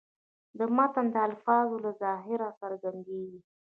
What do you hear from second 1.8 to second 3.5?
له ظاهره څرګندېږي.